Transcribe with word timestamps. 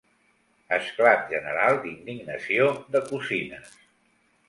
Esclat 0.77 1.27
general 1.35 1.79
d'indignació 1.85 2.73
de 2.97 3.07
cosines. 3.15 3.83